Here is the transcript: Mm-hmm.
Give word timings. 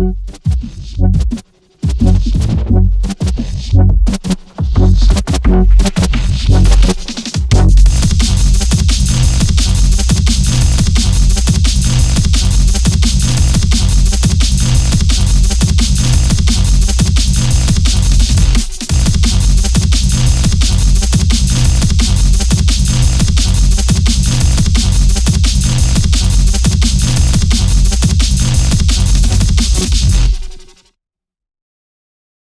Mm-hmm. 0.00 0.49